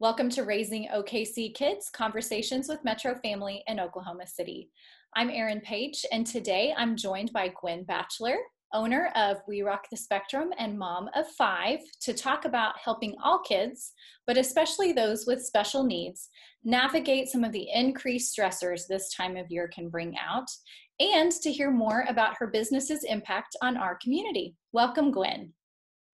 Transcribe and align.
Welcome 0.00 0.30
to 0.30 0.44
Raising 0.44 0.88
OKC 0.88 1.54
Kids 1.54 1.90
Conversations 1.92 2.70
with 2.70 2.82
Metro 2.82 3.14
Family 3.16 3.62
in 3.66 3.78
Oklahoma 3.78 4.26
City. 4.26 4.70
I'm 5.14 5.28
Erin 5.28 5.60
Page, 5.60 6.06
and 6.10 6.26
today 6.26 6.72
I'm 6.74 6.96
joined 6.96 7.34
by 7.34 7.52
Gwen 7.60 7.84
Batchelor, 7.84 8.38
owner 8.72 9.12
of 9.14 9.42
We 9.46 9.60
Rock 9.60 9.88
the 9.90 9.98
Spectrum 9.98 10.54
and 10.58 10.78
mom 10.78 11.10
of 11.14 11.26
five, 11.36 11.80
to 12.00 12.14
talk 12.14 12.46
about 12.46 12.78
helping 12.82 13.14
all 13.22 13.40
kids, 13.40 13.92
but 14.26 14.38
especially 14.38 14.94
those 14.94 15.26
with 15.26 15.44
special 15.44 15.84
needs, 15.84 16.30
navigate 16.64 17.28
some 17.28 17.44
of 17.44 17.52
the 17.52 17.68
increased 17.70 18.34
stressors 18.34 18.86
this 18.88 19.12
time 19.12 19.36
of 19.36 19.50
year 19.50 19.68
can 19.68 19.90
bring 19.90 20.16
out, 20.16 20.48
and 20.98 21.30
to 21.30 21.52
hear 21.52 21.70
more 21.70 22.06
about 22.08 22.36
her 22.38 22.46
business's 22.46 23.04
impact 23.04 23.54
on 23.60 23.76
our 23.76 23.98
community. 24.02 24.56
Welcome, 24.72 25.10
Gwen. 25.10 25.52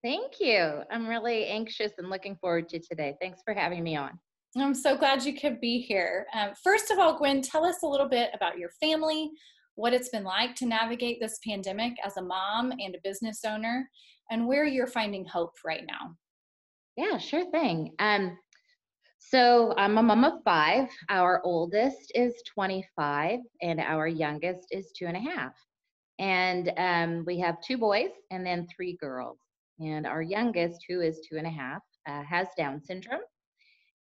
Thank 0.03 0.39
you. 0.39 0.81
I'm 0.91 1.07
really 1.07 1.45
anxious 1.45 1.93
and 1.97 2.09
looking 2.09 2.35
forward 2.35 2.69
to 2.69 2.79
today. 2.79 3.15
Thanks 3.19 3.41
for 3.43 3.53
having 3.53 3.83
me 3.83 3.95
on. 3.95 4.19
I'm 4.55 4.73
so 4.73 4.97
glad 4.97 5.23
you 5.23 5.33
could 5.33 5.59
be 5.59 5.79
here. 5.79 6.25
Um, 6.33 6.51
first 6.63 6.91
of 6.91 6.99
all, 6.99 7.17
Gwen, 7.17 7.41
tell 7.41 7.65
us 7.65 7.83
a 7.83 7.87
little 7.87 8.07
bit 8.07 8.31
about 8.33 8.57
your 8.57 8.69
family, 8.81 9.29
what 9.75 9.93
it's 9.93 10.09
been 10.09 10.23
like 10.23 10.55
to 10.55 10.65
navigate 10.65 11.19
this 11.19 11.39
pandemic 11.45 11.93
as 12.03 12.17
a 12.17 12.21
mom 12.21 12.71
and 12.71 12.95
a 12.95 12.99
business 13.03 13.41
owner, 13.45 13.87
and 14.31 14.47
where 14.47 14.65
you're 14.65 14.87
finding 14.87 15.25
hope 15.25 15.53
right 15.65 15.83
now. 15.87 16.15
Yeah, 16.95 17.17
sure 17.17 17.49
thing. 17.51 17.93
Um, 17.99 18.37
so 19.19 19.73
I'm 19.77 19.97
a 19.97 20.03
mom 20.03 20.23
of 20.23 20.43
five. 20.43 20.89
Our 21.09 21.41
oldest 21.43 22.11
is 22.15 22.33
25, 22.53 23.39
and 23.61 23.79
our 23.79 24.07
youngest 24.07 24.67
is 24.71 24.91
two 24.97 25.05
and 25.05 25.17
a 25.17 25.19
half. 25.19 25.53
And 26.17 26.71
um, 26.77 27.23
we 27.25 27.39
have 27.39 27.61
two 27.61 27.77
boys 27.77 28.09
and 28.31 28.45
then 28.45 28.67
three 28.75 28.97
girls. 28.99 29.37
And 29.79 30.07
our 30.07 30.21
youngest, 30.21 30.85
who 30.87 31.01
is 31.01 31.19
two 31.19 31.37
and 31.37 31.47
a 31.47 31.51
half, 31.51 31.81
uh, 32.07 32.23
has 32.23 32.47
Down 32.57 32.81
syndrome. 32.81 33.21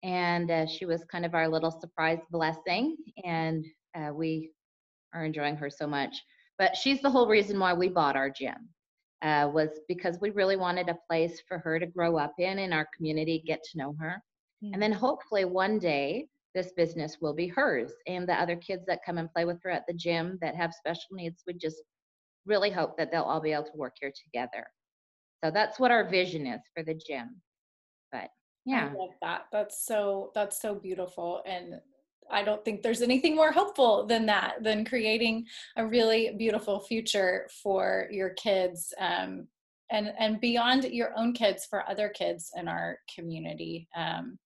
And 0.02 0.50
uh, 0.50 0.66
she 0.66 0.84
was 0.84 1.04
kind 1.04 1.24
of 1.24 1.34
our 1.34 1.48
little 1.48 1.70
surprise 1.70 2.20
blessing. 2.30 2.96
And 3.24 3.64
uh, 3.96 4.12
we 4.12 4.50
are 5.14 5.24
enjoying 5.24 5.56
her 5.56 5.70
so 5.70 5.86
much. 5.86 6.14
But 6.58 6.76
she's 6.76 7.00
the 7.00 7.10
whole 7.10 7.28
reason 7.28 7.58
why 7.58 7.72
we 7.72 7.88
bought 7.88 8.16
our 8.16 8.30
gym. 8.30 8.68
Uh, 9.22 9.48
was 9.54 9.70
because 9.88 10.18
we 10.20 10.28
really 10.30 10.56
wanted 10.56 10.90
a 10.90 10.98
place 11.08 11.40
for 11.48 11.58
her 11.58 11.78
to 11.78 11.86
grow 11.86 12.18
up 12.18 12.34
in 12.38 12.58
in 12.58 12.74
our 12.74 12.86
community, 12.94 13.42
get 13.46 13.62
to 13.62 13.78
know 13.78 13.94
her. 13.98 14.22
Mm-hmm. 14.62 14.74
And 14.74 14.82
then 14.82 14.92
hopefully 14.92 15.46
one 15.46 15.78
day 15.78 16.26
this 16.54 16.72
business 16.76 17.18
will 17.22 17.34
be 17.34 17.48
hers. 17.48 17.92
And 18.06 18.28
the 18.28 18.34
other 18.34 18.56
kids 18.56 18.84
that 18.86 19.00
come 19.04 19.16
and 19.16 19.32
play 19.32 19.46
with 19.46 19.62
her 19.64 19.70
at 19.70 19.84
the 19.88 19.94
gym 19.94 20.38
that 20.42 20.54
have 20.54 20.74
special 20.74 21.08
needs, 21.12 21.42
we 21.46 21.54
just 21.54 21.82
really 22.44 22.70
hope 22.70 22.98
that 22.98 23.10
they'll 23.10 23.22
all 23.22 23.40
be 23.40 23.52
able 23.52 23.64
to 23.64 23.76
work 23.76 23.94
here 24.00 24.12
together. 24.24 24.66
So 25.44 25.50
that's 25.50 25.78
what 25.78 25.90
our 25.90 26.08
vision 26.08 26.46
is 26.46 26.60
for 26.74 26.82
the 26.82 26.94
gym. 26.94 27.40
But 28.10 28.30
yeah. 28.64 28.90
I 28.90 28.98
love 28.98 29.10
that. 29.20 29.42
That's 29.52 29.84
so 29.84 30.30
that's 30.34 30.62
so 30.62 30.74
beautiful. 30.74 31.42
And 31.44 31.80
I 32.30 32.42
don't 32.42 32.64
think 32.64 32.80
there's 32.80 33.02
anything 33.02 33.36
more 33.36 33.52
hopeful 33.52 34.06
than 34.06 34.24
that, 34.26 34.62
than 34.62 34.86
creating 34.86 35.44
a 35.76 35.86
really 35.86 36.34
beautiful 36.38 36.80
future 36.80 37.46
for 37.62 38.08
your 38.10 38.30
kids 38.30 38.94
um, 38.98 39.46
and 39.90 40.14
and 40.18 40.40
beyond 40.40 40.84
your 40.84 41.10
own 41.14 41.34
kids 41.34 41.66
for 41.66 41.88
other 41.90 42.08
kids 42.08 42.50
in 42.56 42.66
our 42.66 42.98
community. 43.14 43.86
Um, 43.94 44.38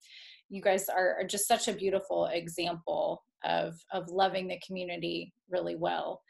you 0.51 0.61
guys 0.61 0.89
are, 0.89 1.19
are 1.21 1.27
just 1.27 1.47
such 1.47 1.69
a 1.69 1.73
beautiful 1.73 2.27
example 2.27 3.23
of 3.45 3.79
of 3.93 4.09
loving 4.09 4.49
the 4.49 4.61
community 4.67 5.33
really 5.49 5.77
well 5.77 6.23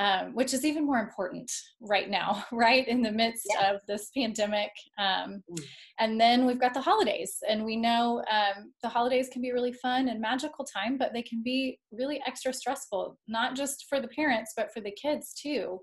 um, 0.00 0.34
which 0.34 0.54
is 0.54 0.64
even 0.64 0.86
more 0.86 0.98
important 0.98 1.52
right 1.82 2.08
now, 2.08 2.42
right 2.52 2.88
in 2.88 3.02
the 3.02 3.12
midst 3.12 3.46
yeah. 3.50 3.70
of 3.70 3.82
this 3.86 4.10
pandemic. 4.16 4.70
Um, 4.98 5.42
mm. 5.50 5.64
And 5.98 6.18
then 6.18 6.46
we've 6.46 6.60
got 6.60 6.72
the 6.72 6.80
holidays, 6.80 7.36
and 7.46 7.64
we 7.64 7.76
know 7.76 8.24
um, 8.32 8.72
the 8.82 8.88
holidays 8.88 9.28
can 9.30 9.42
be 9.42 9.52
really 9.52 9.74
fun 9.74 10.08
and 10.08 10.18
magical 10.18 10.64
time, 10.64 10.96
but 10.96 11.12
they 11.12 11.22
can 11.22 11.42
be 11.42 11.78
really 11.92 12.20
extra 12.26 12.52
stressful, 12.52 13.18
not 13.28 13.54
just 13.54 13.84
for 13.90 14.00
the 14.00 14.08
parents, 14.08 14.54
but 14.56 14.72
for 14.72 14.80
the 14.80 14.90
kids 14.92 15.34
too. 15.34 15.78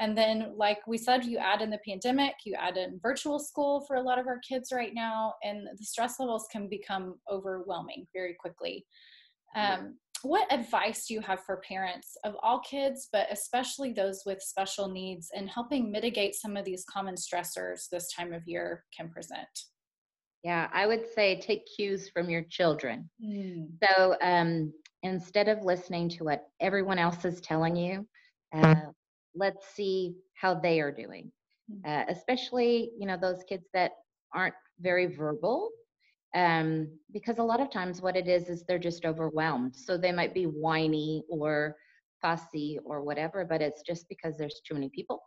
And 0.00 0.16
then, 0.16 0.54
like 0.56 0.78
we 0.86 0.96
said, 0.96 1.26
you 1.26 1.36
add 1.36 1.60
in 1.60 1.68
the 1.68 1.80
pandemic, 1.86 2.32
you 2.46 2.54
add 2.58 2.78
in 2.78 2.98
virtual 3.02 3.38
school 3.38 3.84
for 3.86 3.96
a 3.96 4.02
lot 4.02 4.18
of 4.18 4.26
our 4.26 4.38
kids 4.38 4.72
right 4.72 4.94
now, 4.94 5.34
and 5.42 5.68
the 5.76 5.84
stress 5.84 6.18
levels 6.18 6.46
can 6.50 6.66
become 6.70 7.16
overwhelming 7.30 8.06
very 8.14 8.34
quickly. 8.40 8.86
Um, 9.54 9.96
what 10.22 10.52
advice 10.52 11.06
do 11.06 11.14
you 11.14 11.20
have 11.20 11.40
for 11.44 11.62
parents 11.66 12.16
of 12.24 12.34
all 12.42 12.60
kids, 12.60 13.08
but 13.12 13.26
especially 13.30 13.92
those 13.92 14.22
with 14.26 14.40
special 14.40 14.88
needs, 14.88 15.30
in 15.34 15.46
helping 15.46 15.90
mitigate 15.90 16.34
some 16.34 16.56
of 16.56 16.64
these 16.64 16.84
common 16.84 17.14
stressors 17.14 17.88
this 17.90 18.12
time 18.12 18.32
of 18.32 18.42
year 18.46 18.84
can 18.96 19.08
present? 19.08 19.48
Yeah, 20.42 20.68
I 20.72 20.86
would 20.86 21.06
say 21.14 21.38
take 21.38 21.66
cues 21.76 22.08
from 22.08 22.30
your 22.30 22.42
children. 22.48 23.10
Mm. 23.22 23.68
So 23.84 24.16
um, 24.22 24.72
instead 25.02 25.48
of 25.48 25.62
listening 25.62 26.08
to 26.10 26.24
what 26.24 26.44
everyone 26.60 26.98
else 26.98 27.24
is 27.24 27.40
telling 27.40 27.76
you, 27.76 28.06
uh, 28.54 28.74
let's 29.34 29.66
see 29.74 30.14
how 30.34 30.54
they 30.54 30.80
are 30.80 30.92
doing. 30.92 31.30
Mm. 31.70 31.86
Uh, 31.86 32.04
especially, 32.08 32.90
you 32.98 33.06
know, 33.06 33.18
those 33.20 33.44
kids 33.48 33.66
that 33.74 33.92
aren't 34.34 34.54
very 34.80 35.06
verbal 35.06 35.70
um, 36.34 36.88
because 37.12 37.38
a 37.38 37.42
lot 37.42 37.60
of 37.60 37.70
times 37.70 38.00
what 38.00 38.16
it 38.16 38.28
is 38.28 38.48
is 38.48 38.64
they're 38.64 38.78
just 38.78 39.04
overwhelmed. 39.04 39.74
So 39.74 39.96
they 39.96 40.12
might 40.12 40.34
be 40.34 40.44
whiny 40.44 41.24
or 41.28 41.76
fussy 42.22 42.78
or 42.84 43.02
whatever 43.02 43.44
but 43.44 43.62
it's 43.62 43.82
just 43.82 44.06
because 44.08 44.36
there's 44.36 44.60
too 44.66 44.74
many 44.74 44.90
people. 44.94 45.22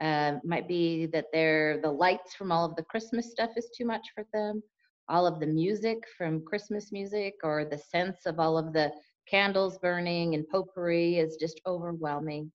Uh, 0.00 0.34
might 0.44 0.68
be 0.68 1.06
that 1.06 1.24
they're 1.32 1.80
the 1.80 1.90
lights 1.90 2.34
from 2.34 2.52
all 2.52 2.64
of 2.64 2.76
the 2.76 2.84
christmas 2.84 3.32
stuff 3.32 3.50
is 3.56 3.68
too 3.76 3.84
much 3.84 4.06
for 4.14 4.24
them. 4.32 4.62
All 5.08 5.26
of 5.26 5.40
the 5.40 5.46
music 5.46 5.98
from 6.16 6.44
christmas 6.44 6.92
music 6.92 7.34
or 7.42 7.64
the 7.64 7.78
sense 7.78 8.26
of 8.26 8.38
all 8.38 8.56
of 8.58 8.72
the 8.72 8.92
candles 9.28 9.78
burning 9.78 10.34
and 10.34 10.48
potpourri 10.48 11.18
is 11.18 11.36
just 11.36 11.60
overwhelming. 11.66 12.52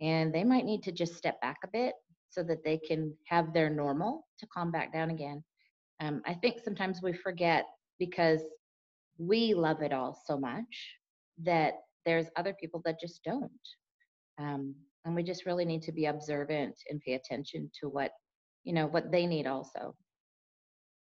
And 0.00 0.32
they 0.32 0.44
might 0.44 0.64
need 0.64 0.82
to 0.84 0.92
just 0.92 1.16
step 1.16 1.40
back 1.40 1.58
a 1.64 1.68
bit 1.68 1.94
so 2.30 2.42
that 2.44 2.64
they 2.64 2.78
can 2.78 3.12
have 3.26 3.52
their 3.52 3.68
normal 3.68 4.26
to 4.38 4.46
calm 4.46 4.70
back 4.70 4.92
down 4.92 5.10
again 5.10 5.42
um, 6.00 6.22
I 6.26 6.34
think 6.34 6.60
sometimes 6.64 7.02
we 7.02 7.12
forget 7.12 7.66
because 7.98 8.40
we 9.18 9.54
love 9.54 9.82
it 9.82 9.92
all 9.92 10.20
so 10.26 10.38
much 10.38 10.94
that 11.42 11.74
there's 12.06 12.26
other 12.36 12.54
people 12.60 12.80
that 12.84 13.00
just 13.00 13.22
don't. 13.24 13.50
Um, 14.38 14.74
and 15.04 15.14
we 15.14 15.22
just 15.22 15.46
really 15.46 15.64
need 15.64 15.82
to 15.82 15.92
be 15.92 16.06
observant 16.06 16.76
and 16.88 17.00
pay 17.00 17.14
attention 17.14 17.70
to 17.80 17.88
what, 17.88 18.12
you 18.64 18.72
know, 18.72 18.86
what 18.86 19.10
they 19.10 19.26
need 19.26 19.46
also. 19.46 19.94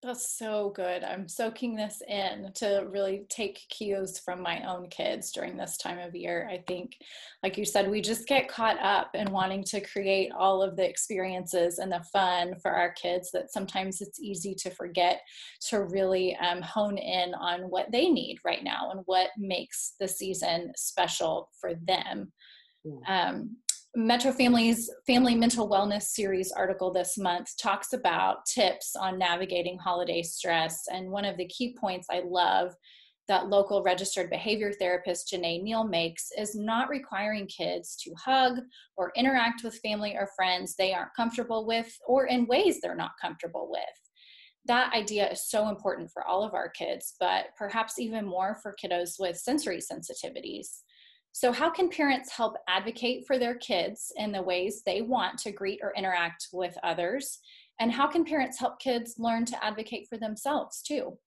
That's 0.04 0.38
so 0.38 0.72
good. 0.76 1.04
I'm 1.04 1.28
soaking 1.28 1.76
this 1.76 2.04
in 2.08 2.52
to 2.56 2.86
really 2.92 3.26
take 3.28 3.66
cues 3.70 4.20
from 4.20 4.40
my 4.40 4.62
own 4.64 4.88
kids 4.90 5.32
during 5.32 5.58
this 5.58 5.78
time 5.78 5.98
of 5.98 6.14
year. 6.14 6.48
I 6.52 6.64
think, 6.68 6.96
like 7.42 7.58
you 7.58 7.66
said, 7.66 7.90
we 7.90 8.02
just 8.02 8.28
get 8.28 8.48
caught 8.48 8.80
up 8.80 9.16
in 9.16 9.32
wanting 9.32 9.64
to 9.64 9.82
create 9.82 10.32
all 10.38 10.62
of 10.62 10.76
the 10.76 10.88
experiences 10.88 11.80
and 11.80 11.92
the 11.92 12.06
fun 12.14 12.54
for 12.62 12.70
our 12.70 12.92
kids 12.92 13.32
that 13.32 13.52
sometimes 13.52 14.00
it's 14.00 14.20
easy 14.20 14.54
to 14.60 14.70
forget 14.70 15.22
to 15.70 15.86
really 15.86 16.36
um, 16.36 16.62
hone 16.62 17.00
in 17.00 17.34
on 17.34 17.62
what 17.62 17.92
they 17.92 18.08
need 18.08 18.38
right 18.46 18.64
now 18.64 18.92
and 18.92 19.02
what 19.06 19.32
makes 19.40 19.94
the 20.00 20.08
season 20.08 20.72
special 20.76 21.50
for 21.60 21.74
them. 21.88 22.32
Um, 23.08 23.58
Metro 23.98 24.34
Family's 24.34 24.92
Family 25.08 25.36
Mental 25.36 25.70
Wellness 25.70 26.04
Series 26.04 26.52
article 26.52 26.92
this 26.92 27.18
month 27.18 27.56
talks 27.58 27.94
about 27.94 28.46
tips 28.46 28.94
on 28.94 29.18
navigating 29.18 29.78
holiday 29.78 30.22
stress. 30.22 30.84
And 30.92 31.10
one 31.10 31.24
of 31.24 31.38
the 31.38 31.48
key 31.48 31.78
points 31.80 32.08
I 32.12 32.22
love 32.26 32.74
that 33.30 33.48
local 33.48 33.84
registered 33.84 34.30
behavior 34.30 34.74
therapist 34.74 35.32
Janae 35.32 35.64
Neal 35.64 35.86
makes 35.86 36.28
is 36.38 36.56
not 36.56 36.90
requiring 36.90 37.48
kids 37.48 37.96
to 38.04 38.14
hug 38.22 38.60
or 38.98 39.14
interact 39.16 39.64
with 39.64 39.80
family 39.80 40.14
or 40.14 40.28
friends 40.36 40.76
they 40.76 40.94
aren't 40.94 41.16
comfortable 41.16 41.66
with 41.66 41.98
or 42.06 42.26
in 42.26 42.48
ways 42.48 42.82
they're 42.82 42.96
not 42.96 43.12
comfortable 43.22 43.70
with. 43.72 43.82
That 44.66 44.94
idea 44.94 45.32
is 45.32 45.50
so 45.50 45.70
important 45.70 46.12
for 46.12 46.28
all 46.28 46.44
of 46.44 46.54
our 46.54 46.68
kids, 46.68 47.16
but 47.18 47.46
perhaps 47.58 47.98
even 47.98 48.26
more 48.26 48.58
for 48.62 48.76
kiddos 48.76 49.14
with 49.20 49.38
sensory 49.38 49.80
sensitivities. 49.80 50.82
So, 51.38 51.52
how 51.52 51.70
can 51.70 51.90
parents 51.90 52.32
help 52.32 52.56
advocate 52.70 53.28
for 53.28 53.38
their 53.38 53.56
kids 53.56 54.10
in 54.16 54.32
the 54.32 54.42
ways 54.42 54.82
they 54.86 55.02
want 55.02 55.38
to 55.40 55.52
greet 55.52 55.82
or 55.84 55.92
interact 55.98 56.48
with 56.54 56.78
others? 56.82 57.40
And 57.78 57.92
how 57.92 58.08
can 58.08 58.24
parents 58.24 58.58
help 58.58 58.80
kids 58.80 59.16
learn 59.18 59.44
to 59.48 59.62
advocate 59.62 60.08
for 60.10 60.18
themselves 60.18 60.82
too? 60.82 61.18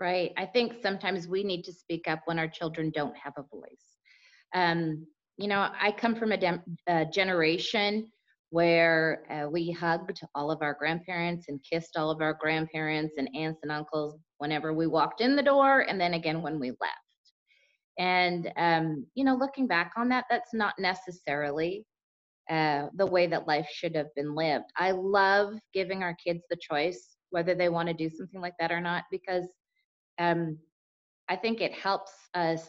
Right. 0.00 0.32
I 0.36 0.46
think 0.46 0.74
sometimes 0.82 1.28
we 1.28 1.44
need 1.44 1.62
to 1.66 1.72
speak 1.72 2.08
up 2.08 2.22
when 2.24 2.40
our 2.40 2.48
children 2.48 2.90
don't 2.92 3.16
have 3.16 3.34
a 3.38 3.44
voice. 3.44 3.86
Um, 4.56 5.06
you 5.38 5.46
know, 5.46 5.68
I 5.80 5.92
come 5.92 6.16
from 6.16 6.32
a, 6.32 6.36
dem- 6.36 6.76
a 6.88 7.04
generation 7.06 8.10
where 8.50 9.22
uh, 9.30 9.48
we 9.48 9.70
hugged 9.70 10.20
all 10.34 10.50
of 10.50 10.62
our 10.62 10.74
grandparents 10.74 11.44
and 11.46 11.60
kissed 11.62 11.96
all 11.96 12.10
of 12.10 12.20
our 12.20 12.36
grandparents 12.40 13.14
and 13.18 13.28
aunts 13.36 13.60
and 13.62 13.70
uncles 13.70 14.18
whenever 14.38 14.72
we 14.72 14.88
walked 14.88 15.20
in 15.20 15.36
the 15.36 15.44
door 15.44 15.82
and 15.82 16.00
then 16.00 16.14
again 16.14 16.42
when 16.42 16.58
we 16.58 16.70
left. 16.70 17.11
And, 17.98 18.50
um, 18.56 19.06
you 19.14 19.24
know, 19.24 19.34
looking 19.34 19.66
back 19.66 19.92
on 19.96 20.08
that, 20.08 20.24
that's 20.30 20.54
not 20.54 20.74
necessarily 20.78 21.84
uh, 22.50 22.86
the 22.96 23.06
way 23.06 23.26
that 23.26 23.46
life 23.46 23.68
should 23.70 23.94
have 23.94 24.14
been 24.16 24.34
lived. 24.34 24.64
I 24.76 24.92
love 24.92 25.54
giving 25.72 26.02
our 26.02 26.14
kids 26.14 26.42
the 26.50 26.56
choice 26.60 27.16
whether 27.30 27.54
they 27.54 27.68
want 27.68 27.88
to 27.88 27.94
do 27.94 28.10
something 28.10 28.40
like 28.40 28.54
that 28.60 28.70
or 28.70 28.80
not 28.80 29.04
because 29.10 29.46
um, 30.18 30.58
I 31.28 31.36
think 31.36 31.60
it 31.60 31.72
helps 31.72 32.12
us 32.34 32.66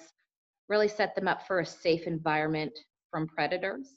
really 0.70 0.88
set 0.88 1.16
them 1.16 1.28
up 1.28 1.46
for 1.46 1.60
a 1.60 1.66
safe 1.66 2.08
environment 2.08 2.72
from 3.12 3.28
predators 3.28 3.90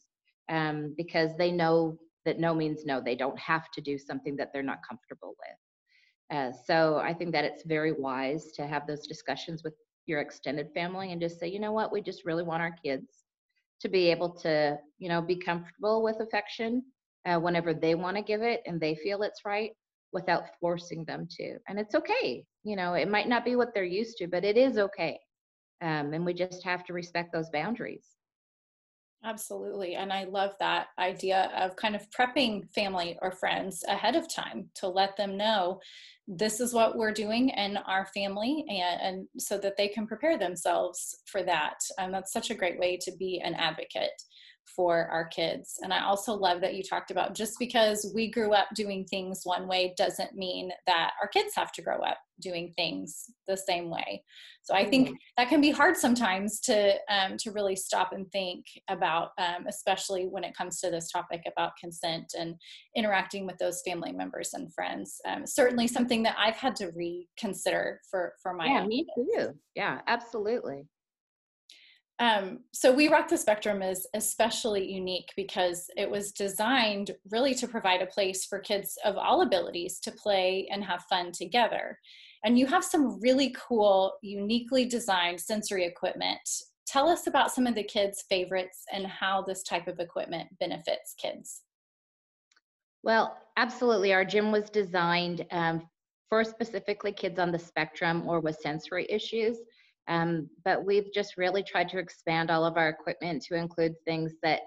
um, 0.48 0.94
because 0.96 1.30
they 1.38 1.52
know 1.52 1.96
that 2.24 2.40
no 2.40 2.54
means 2.54 2.84
no. 2.84 3.00
They 3.00 3.14
don't 3.14 3.38
have 3.38 3.70
to 3.72 3.80
do 3.80 3.96
something 3.96 4.36
that 4.36 4.50
they're 4.52 4.62
not 4.62 4.78
comfortable 4.86 5.36
with. 5.38 6.36
Uh, 6.36 6.52
so 6.66 6.96
I 6.96 7.14
think 7.14 7.32
that 7.32 7.44
it's 7.44 7.64
very 7.64 7.92
wise 7.92 8.50
to 8.52 8.66
have 8.66 8.86
those 8.86 9.06
discussions 9.06 9.62
with 9.62 9.74
your 10.06 10.20
extended 10.20 10.70
family 10.72 11.12
and 11.12 11.20
just 11.20 11.38
say, 11.38 11.48
you 11.48 11.60
know 11.60 11.72
what, 11.72 11.92
we 11.92 12.00
just 12.00 12.24
really 12.24 12.42
want 12.42 12.62
our 12.62 12.74
kids 12.84 13.24
to 13.80 13.88
be 13.88 14.10
able 14.10 14.30
to, 14.30 14.78
you 14.98 15.08
know, 15.08 15.20
be 15.20 15.36
comfortable 15.36 16.02
with 16.02 16.20
affection 16.20 16.82
uh, 17.26 17.38
whenever 17.38 17.74
they 17.74 17.94
want 17.94 18.16
to 18.16 18.22
give 18.22 18.42
it 18.42 18.62
and 18.66 18.80
they 18.80 18.94
feel 18.94 19.22
it's 19.22 19.44
right 19.44 19.72
without 20.12 20.44
forcing 20.60 21.04
them 21.04 21.26
to. 21.30 21.56
And 21.68 21.78
it's 21.78 21.94
okay. 21.94 22.44
You 22.64 22.76
know, 22.76 22.94
it 22.94 23.10
might 23.10 23.28
not 23.28 23.44
be 23.44 23.56
what 23.56 23.74
they're 23.74 23.84
used 23.84 24.16
to, 24.18 24.28
but 24.28 24.44
it 24.44 24.56
is 24.56 24.78
okay. 24.78 25.18
Um, 25.82 26.14
and 26.14 26.24
we 26.24 26.32
just 26.32 26.64
have 26.64 26.84
to 26.84 26.94
respect 26.94 27.32
those 27.32 27.50
boundaries. 27.50 28.15
Absolutely. 29.24 29.96
And 29.96 30.12
I 30.12 30.24
love 30.24 30.52
that 30.60 30.88
idea 30.98 31.50
of 31.56 31.74
kind 31.74 31.96
of 31.96 32.08
prepping 32.10 32.70
family 32.72 33.18
or 33.20 33.32
friends 33.32 33.82
ahead 33.88 34.14
of 34.14 34.32
time 34.32 34.70
to 34.76 34.88
let 34.88 35.16
them 35.16 35.36
know 35.36 35.80
this 36.28 36.60
is 36.60 36.72
what 36.72 36.96
we're 36.96 37.12
doing 37.12 37.48
in 37.48 37.76
our 37.76 38.06
family 38.14 38.64
and, 38.68 39.00
and 39.00 39.28
so 39.38 39.58
that 39.58 39.76
they 39.76 39.88
can 39.88 40.06
prepare 40.06 40.38
themselves 40.38 41.22
for 41.26 41.42
that. 41.42 41.74
And 41.98 42.14
that's 42.14 42.32
such 42.32 42.50
a 42.50 42.54
great 42.54 42.78
way 42.78 42.98
to 43.02 43.12
be 43.16 43.40
an 43.44 43.54
advocate 43.54 44.22
for 44.74 45.06
our 45.08 45.26
kids. 45.28 45.78
And 45.82 45.92
I 45.92 46.04
also 46.04 46.34
love 46.34 46.60
that 46.60 46.74
you 46.74 46.82
talked 46.82 47.10
about 47.10 47.34
just 47.34 47.58
because 47.58 48.10
we 48.14 48.30
grew 48.30 48.52
up 48.52 48.68
doing 48.74 49.04
things 49.04 49.42
one 49.44 49.68
way 49.68 49.94
doesn't 49.96 50.34
mean 50.34 50.70
that 50.86 51.12
our 51.20 51.28
kids 51.28 51.52
have 51.54 51.72
to 51.72 51.82
grow 51.82 51.98
up 52.00 52.18
doing 52.40 52.72
things 52.76 53.24
the 53.46 53.56
same 53.56 53.90
way. 53.90 54.22
So 54.62 54.74
I 54.74 54.84
think 54.84 55.08
mm-hmm. 55.08 55.16
that 55.38 55.48
can 55.48 55.60
be 55.60 55.70
hard 55.70 55.96
sometimes 55.96 56.58
to 56.62 56.94
um, 57.08 57.36
to 57.38 57.52
really 57.52 57.76
stop 57.76 58.12
and 58.12 58.30
think 58.32 58.64
about, 58.88 59.30
um, 59.38 59.66
especially 59.68 60.24
when 60.24 60.42
it 60.42 60.56
comes 60.56 60.80
to 60.80 60.90
this 60.90 61.08
topic 61.10 61.42
about 61.46 61.76
consent 61.80 62.34
and 62.36 62.56
interacting 62.96 63.46
with 63.46 63.56
those 63.58 63.80
family 63.86 64.12
members 64.12 64.50
and 64.54 64.74
friends. 64.74 65.20
Um, 65.26 65.46
certainly 65.46 65.86
something 65.86 66.24
that 66.24 66.36
I've 66.36 66.56
had 66.56 66.74
to 66.76 66.90
reconsider 66.96 68.00
for 68.10 68.34
for 68.42 68.54
my 68.54 68.66
yeah, 68.66 68.86
me 68.86 69.06
too. 69.16 69.54
Yeah, 69.76 70.00
absolutely. 70.08 70.88
Um, 72.18 72.60
so 72.72 72.94
We 72.94 73.08
Rock 73.08 73.28
the 73.28 73.36
Spectrum 73.36 73.82
is 73.82 74.06
especially 74.14 74.90
unique 74.90 75.32
because 75.36 75.90
it 75.96 76.10
was 76.10 76.32
designed 76.32 77.10
really 77.30 77.54
to 77.56 77.68
provide 77.68 78.00
a 78.00 78.06
place 78.06 78.46
for 78.46 78.58
kids 78.58 78.96
of 79.04 79.16
all 79.16 79.42
abilities 79.42 79.98
to 80.00 80.12
play 80.12 80.66
and 80.70 80.82
have 80.82 81.04
fun 81.10 81.30
together. 81.32 81.98
And 82.44 82.58
you 82.58 82.66
have 82.66 82.84
some 82.84 83.20
really 83.20 83.54
cool, 83.58 84.14
uniquely 84.22 84.86
designed 84.86 85.40
sensory 85.40 85.84
equipment. 85.84 86.40
Tell 86.86 87.08
us 87.08 87.26
about 87.26 87.52
some 87.52 87.66
of 87.66 87.74
the 87.74 87.82
kids' 87.82 88.24
favorites 88.28 88.84
and 88.92 89.06
how 89.06 89.42
this 89.42 89.62
type 89.62 89.88
of 89.88 89.98
equipment 89.98 90.48
benefits 90.58 91.14
kids. 91.20 91.62
Well, 93.02 93.36
absolutely. 93.56 94.14
Our 94.14 94.24
gym 94.24 94.52
was 94.52 94.70
designed 94.70 95.44
um, 95.50 95.88
for 96.30 96.44
specifically 96.44 97.12
kids 97.12 97.38
on 97.38 97.52
the 97.52 97.58
spectrum 97.58 98.26
or 98.26 98.40
with 98.40 98.56
sensory 98.56 99.06
issues. 99.10 99.58
Um, 100.08 100.48
but 100.64 100.84
we've 100.84 101.12
just 101.12 101.36
really 101.36 101.62
tried 101.62 101.88
to 101.90 101.98
expand 101.98 102.50
all 102.50 102.64
of 102.64 102.76
our 102.76 102.88
equipment 102.88 103.42
to 103.44 103.56
include 103.56 103.94
things 104.04 104.34
that 104.42 104.60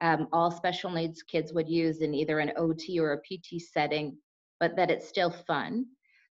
um, 0.00 0.28
all 0.32 0.50
special 0.50 0.90
needs 0.90 1.22
kids 1.22 1.52
would 1.52 1.68
use 1.68 2.00
in 2.00 2.14
either 2.14 2.38
an 2.38 2.52
OT 2.56 2.98
or 3.00 3.12
a 3.12 3.18
PT 3.18 3.60
setting, 3.60 4.16
but 4.60 4.76
that 4.76 4.90
it's 4.90 5.08
still 5.08 5.30
fun. 5.30 5.86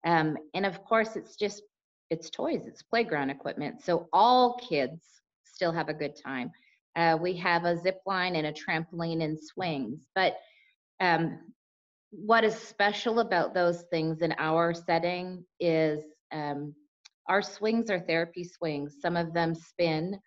Um, 0.07 0.37
and 0.55 0.65
of 0.65 0.83
course, 0.85 1.17
it's 1.17 1.37
just, 1.37 1.63
it's 2.11 2.31
toys, 2.31 2.63
it's 2.67 2.83
playground 2.83 3.31
equipment. 3.31 3.83
So 3.83 4.09
all 4.13 4.59
kids 4.59 5.03
still 5.45 5.73
have 5.73 5.89
a 5.89 5.95
good 5.95 6.15
time. 6.17 6.51
Uh, 6.97 7.17
we 7.21 7.37
have 7.37 7.65
a 7.65 7.77
zip 7.77 8.01
line 8.07 8.37
and 8.37 8.47
a 8.47 8.53
trampoline 8.53 9.23
and 9.23 9.39
swings. 9.39 10.07
But 10.15 10.37
um, 11.01 11.39
what 12.11 12.45
is 12.45 12.55
special 12.55 13.21
about 13.21 13.55
those 13.55 13.83
things 13.91 14.23
in 14.23 14.35
our 14.39 14.73
setting 14.73 15.45
is 15.61 16.01
um, 16.33 16.75
our 17.29 17.43
swings 17.43 17.91
are 17.91 18.01
therapy 18.01 18.45
swings. 18.45 18.97
Some 19.01 19.17
of 19.17 19.33
them 19.35 19.55
spin, 19.55 20.19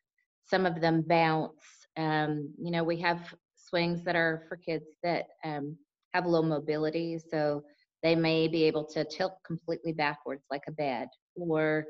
some 0.44 0.66
of 0.66 0.82
them 0.82 1.04
bounce. 1.08 1.64
Um, 1.98 2.54
you 2.58 2.72
know, 2.72 2.84
we 2.84 2.98
have 3.02 3.34
swings 3.56 4.04
that 4.04 4.16
are 4.16 4.46
for 4.48 4.58
kids 4.58 4.86
that 5.04 5.26
um, 5.44 5.78
have 6.14 6.26
low 6.26 6.42
mobility, 6.42 7.20
so 7.20 7.64
they 8.04 8.16
may 8.16 8.48
be 8.48 8.64
able 8.64 8.86
to 8.86 9.06
tilt 9.06 9.34
completely 9.46 9.94
backwards 9.94 10.44
like 10.50 10.64
a 10.68 10.72
bed, 10.72 11.08
or 11.36 11.86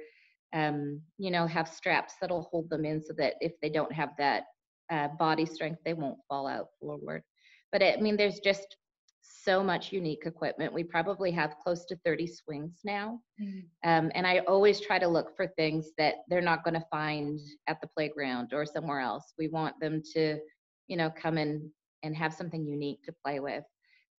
um, 0.54 1.02
you 1.18 1.32
know, 1.32 1.48
have 1.48 1.68
straps 1.68 2.16
that'll 2.20 2.50
hold 2.52 2.70
them 2.70 2.86
in 2.86 3.02
so 3.02 3.14
that 3.18 3.36
if 3.40 3.54
they 3.62 3.70
don't 3.70 3.94
have 3.94 4.10
that 4.18 4.44
uh, 4.92 5.08
body 5.20 5.46
strength, 5.46 5.80
they 5.86 5.94
won't 5.94 6.20
fall 6.28 6.48
out 6.48 6.68
forward. 6.80 7.24
But 7.72 7.82
I 7.82 7.98
mean, 7.98 8.18
there's 8.18 8.40
just 8.40 8.76
so 9.22 9.64
much 9.64 9.92
unique 9.92 10.24
equipment. 10.26 10.74
We 10.74 10.84
probably 10.84 11.32
have 11.32 11.56
close 11.64 11.86
to 11.86 11.96
30 12.06 12.28
swings 12.28 12.80
now. 12.84 13.20
Mm. 13.42 13.64
Um, 13.84 14.12
and 14.14 14.26
I 14.26 14.40
always 14.40 14.80
try 14.80 15.00
to 15.00 15.08
look 15.08 15.36
for 15.36 15.48
things 15.48 15.92
that 15.98 16.16
they're 16.28 16.42
not 16.42 16.64
going 16.64 16.74
to 16.74 16.86
find 16.92 17.40
at 17.68 17.80
the 17.82 17.88
playground 17.88 18.54
or 18.54 18.66
somewhere 18.66 19.00
else. 19.00 19.34
We 19.38 19.48
want 19.48 19.80
them 19.80 20.02
to, 20.14 20.40
you 20.88 20.98
know, 20.98 21.12
come 21.12 21.38
in 21.38 21.70
and 22.04 22.16
have 22.16 22.34
something 22.34 22.66
unique 22.66 23.04
to 23.04 23.16
play 23.24 23.40
with. 23.40 23.64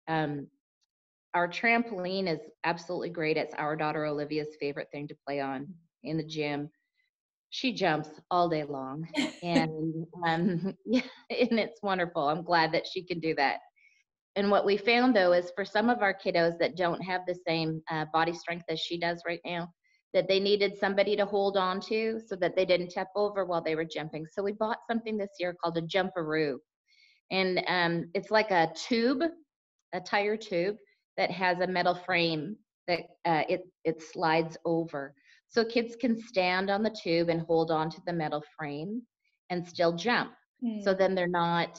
Um, 0.09 0.47
our 1.35 1.49
trampoline 1.49 2.29
is 2.29 2.41
absolutely 2.65 3.11
great. 3.11 3.37
It's 3.37 3.55
our 3.55 3.75
daughter 3.75 4.05
Olivia's 4.05 4.57
favorite 4.61 4.89
thing 4.93 5.09
to 5.09 5.17
play 5.27 5.41
on 5.41 5.67
in 6.03 6.17
the 6.17 6.25
gym. 6.25 6.69
She 7.51 7.73
jumps 7.73 8.09
all 8.31 8.49
day 8.49 8.65
long, 8.65 9.07
and 9.43 10.07
um, 10.27 10.77
yeah, 10.87 11.03
and 11.31 11.59
it's 11.59 11.83
wonderful. 11.83 12.29
I'm 12.29 12.43
glad 12.43 12.73
that 12.73 12.87
she 12.87 13.03
can 13.03 13.21
do 13.21 13.35
that 13.37 13.61
and 14.37 14.50
what 14.50 14.64
we 14.64 14.76
found 14.76 15.14
though 15.14 15.32
is 15.32 15.52
for 15.55 15.64
some 15.64 15.90
of 15.90 16.02
our 16.02 16.14
kiddos 16.14 16.58
that 16.58 16.76
don't 16.76 17.00
have 17.00 17.23
the 17.26 17.38
same 17.46 17.82
uh, 17.90 18.06
body 18.12 18.32
strength 18.32 18.64
as 18.69 18.81
she 18.81 18.99
does 18.99 19.23
right 19.26 19.40
now, 19.44 19.69
that 20.14 20.29
they 20.29 20.40
needed 20.40 20.76
somebody 20.79 21.17
to 21.17 21.26
hold 21.26 21.56
on 21.56 21.81
to 21.81 22.20
so 22.26 22.37
that 22.37 22.56
they 22.56 22.64
didn't 22.64 22.90
tip 22.90 23.08
over 23.17 23.44
while 23.44 23.62
they 23.62 23.75
were 23.75 23.84
jumping. 23.84 24.26
So 24.26 24.43
we 24.43 24.52
bought 24.52 24.79
something 24.87 25.17
this 25.17 25.32
year 25.38 25.55
called 25.62 25.79
a 25.79 25.82
jumperoo. 25.82 26.56
And 27.31 27.62
um, 27.67 28.11
it's 28.14 28.31
like 28.31 28.50
a 28.50 28.70
tube, 28.75 29.23
a 29.94 30.00
tire 30.00 30.37
tube 30.37 30.76
that 31.17 31.31
has 31.31 31.61
a 31.61 31.67
metal 31.67 31.94
frame 31.94 32.56
that 32.89 33.01
uh, 33.24 33.43
it, 33.48 33.62
it 33.84 34.03
slides 34.03 34.56
over. 34.65 35.15
So 35.48 35.65
kids 35.65 35.96
can 35.96 36.19
stand 36.19 36.70
on 36.70 36.82
the 36.82 36.94
tube 37.03 37.29
and 37.29 37.43
hold 37.43 37.70
on 37.70 37.91
to 37.91 38.01
the 38.06 38.12
metal 38.12 38.43
frame 38.56 39.03
and 39.51 39.67
still 39.67 39.93
jump. 39.93 40.32
Mm. 40.65 40.82
So 40.82 40.93
hmm. 40.93 40.98
then 40.98 41.15
they're 41.15 41.27
not 41.27 41.79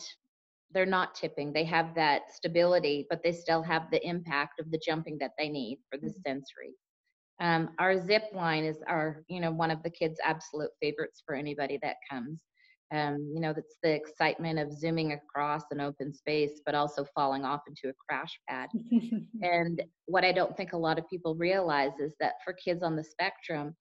they're 0.74 0.86
not 0.86 1.16
tipping. 1.16 1.54
They 1.54 1.64
have 1.66 1.94
that 1.96 2.34
stability, 2.34 3.06
but 3.10 3.22
they 3.24 3.32
still 3.32 3.62
have 3.64 3.90
the 3.92 4.06
impact 4.08 4.60
of 4.60 4.72
the 4.72 4.82
jumping 4.86 5.18
that 5.20 5.32
they 5.38 5.50
need 5.50 5.80
for 5.90 5.98
the 5.98 6.08
mm-hmm. 6.08 6.22
sensory. 6.26 6.74
Um, 7.40 7.70
our 7.80 8.00
zip 8.06 8.24
line 8.34 8.64
is 8.64 8.78
our, 8.88 9.24
you 9.28 9.40
know, 9.40 9.52
one 9.52 9.72
of 9.72 9.84
the 9.84 9.90
kids' 9.90 10.20
absolute 10.24 10.70
favorites 10.82 11.24
for 11.26 11.36
anybody 11.36 11.80
that 11.82 11.98
comes. 12.10 12.40
Um, 12.94 13.32
you 13.34 13.42
know, 13.42 13.54
that's 13.54 13.78
the 13.82 13.92
excitement 13.92 14.60
of 14.60 14.72
zooming 14.72 15.14
across 15.14 15.64
an 15.72 15.82
open 15.82 16.14
space, 16.14 16.62
but 16.64 16.76
also 16.76 17.06
falling 17.16 17.44
off 17.44 17.62
into 17.68 17.90
a 17.90 17.98
crash 18.08 18.40
pad. 18.48 18.70
and 19.42 19.82
what 20.06 20.24
I 20.24 20.32
don't 20.32 20.56
think 20.56 20.74
a 20.74 20.78
lot 20.78 21.00
of 21.00 21.10
people 21.10 21.34
realize 21.36 22.00
is 22.00 22.14
that 22.20 22.34
for 22.44 22.54
kids 22.54 22.84
on 22.84 22.96
the 22.96 23.04
spectrum, 23.04 23.76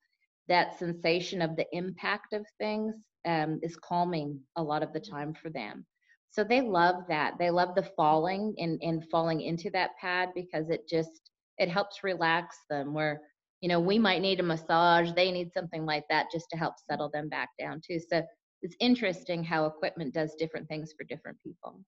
that 0.49 0.79
sensation 0.79 1.43
of 1.43 1.57
the 1.57 1.67
impact 1.73 2.33
of 2.33 2.47
things 2.59 2.95
um, 3.27 3.61
is 3.63 3.77
calming 3.77 4.41
a 4.57 4.63
lot 4.63 4.83
of 4.83 4.93
the 4.95 5.01
time 5.01 5.35
for 5.35 5.51
them. 5.51 5.85
So 6.33 6.43
they 6.43 6.62
love 6.62 7.05
that. 7.09 7.35
They 7.39 7.51
love 7.51 7.75
the 7.75 7.89
falling 7.95 8.55
and, 8.59 8.81
and 8.83 9.09
falling 9.11 9.43
into 9.43 9.71
that 9.71 9.91
pad 10.01 10.31
because 10.35 10.71
it 10.71 10.89
just 10.89 11.31
it 11.59 11.69
helps 11.69 12.03
relax 12.03 12.57
them 12.71 12.95
where 12.95 13.21
you 13.61 13.69
know 13.69 13.79
we 13.79 13.99
might 13.99 14.23
need 14.23 14.41
a 14.41 14.43
massage 14.43 15.12
they 15.12 15.31
need 15.31 15.53
something 15.53 15.85
like 15.87 16.05
that 16.09 16.27
just 16.33 16.47
to 16.51 16.57
help 16.57 16.75
settle 16.91 17.11
them 17.11 17.29
back 17.29 17.51
down 17.59 17.81
too 17.87 18.01
so 18.01 18.23
it's 18.62 18.77
interesting 18.81 19.45
how 19.45 19.67
equipment 19.67 20.15
does 20.15 20.35
different 20.39 20.67
things 20.69 20.93
for 20.97 21.05
different 21.05 21.39
people 21.43 21.79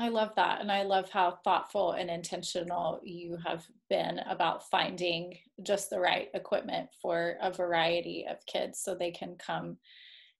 I 0.00 0.10
love 0.10 0.32
that. 0.36 0.60
And 0.60 0.70
I 0.70 0.84
love 0.84 1.10
how 1.10 1.40
thoughtful 1.42 1.92
and 1.92 2.08
intentional 2.08 3.00
you 3.02 3.36
have 3.44 3.66
been 3.90 4.20
about 4.28 4.70
finding 4.70 5.36
just 5.64 5.90
the 5.90 5.98
right 5.98 6.28
equipment 6.34 6.88
for 7.02 7.36
a 7.42 7.50
variety 7.50 8.24
of 8.30 8.46
kids 8.46 8.80
so 8.80 8.94
they 8.94 9.10
can 9.10 9.34
come 9.44 9.76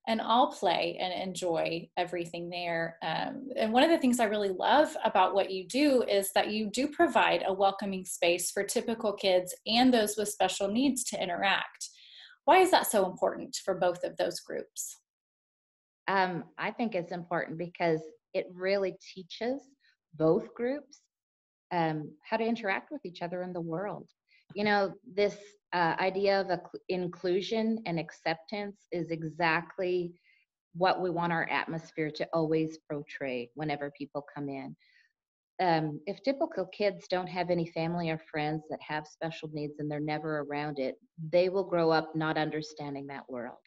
and 0.09 0.23
all 0.23 0.51
play 0.51 0.97
and 0.99 1.13
enjoy 1.13 1.87
everything 1.99 2.49
there. 2.49 2.97
Um, 3.03 3.51
and 3.57 3.73
one 3.75 3.83
of 3.83 3.91
the 3.91 3.99
things 3.99 4.19
I 4.19 4.25
really 4.25 4.49
love 4.49 4.97
about 5.05 5.35
what 5.35 5.51
you 5.51 5.69
do 5.69 6.03
is 6.03 6.33
that 6.35 6.51
you 6.51 6.71
do 6.71 6.89
provide 6.89 7.45
a 7.47 7.53
welcoming 7.53 8.07
space 8.07 8.51
for 8.51 8.65
typical 8.65 9.13
kids 9.13 9.55
and 9.67 9.93
those 9.93 10.17
with 10.17 10.31
special 10.31 10.67
needs 10.69 11.05
to 11.05 11.23
interact. 11.23 11.91
Why 12.47 12.61
is 12.61 12.71
that 12.71 12.91
so 12.91 13.05
important 13.05 13.59
for 13.63 13.75
both 13.75 14.03
of 14.03 14.17
those 14.17 14.41
groups? 14.41 14.97
Um, 16.09 16.45
I 16.57 16.71
think 16.71 16.95
it's 16.95 17.13
important 17.13 17.59
because 17.59 18.01
it 18.33 18.47
really 18.55 18.97
teaches 19.15 19.61
both 20.15 20.55
groups 20.55 21.03
um, 21.71 22.11
how 22.29 22.39
to 22.39 22.45
interact 22.45 22.91
with 22.91 23.05
each 23.05 23.21
other 23.21 23.43
in 23.43 23.53
the 23.53 23.61
world. 23.61 24.09
You 24.59 24.65
know, 24.65 24.93
this 25.15 25.37
uh, 25.73 25.95
idea 26.01 26.41
of 26.41 26.51
inclusion 26.89 27.79
and 27.87 27.97
acceptance 27.97 28.89
is 28.91 29.13
exactly 29.13 30.13
what 30.75 31.01
we 31.01 31.11
want 31.11 31.33
our 31.33 31.49
atmosphere 31.49 32.11
to 32.17 32.27
always 32.33 32.77
portray 32.91 33.51
whenever 33.55 33.93
people 33.97 34.27
come 34.35 34.49
in. 34.49 34.75
Um, 35.63 36.01
if 36.07 36.25
typical 36.25 36.67
kids 36.67 37.07
don't 37.07 37.29
have 37.29 37.51
any 37.51 37.67
family 37.67 38.11
or 38.11 38.21
friends 38.33 38.65
that 38.69 38.83
have 38.83 39.07
special 39.07 39.49
needs 39.53 39.79
and 39.79 39.89
they're 39.89 40.01
never 40.01 40.41
around 40.41 40.81
it, 40.81 40.97
they 41.31 41.49
will 41.51 41.63
grow 41.63 41.93
up 41.93 42.17
not 42.17 42.37
understanding 42.37 43.07
that 43.07 43.31
world. 43.31 43.59